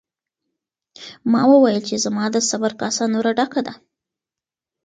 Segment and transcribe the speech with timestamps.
[1.31, 3.73] ما وویل چې زما د صبر کاسه نوره ډکه ده.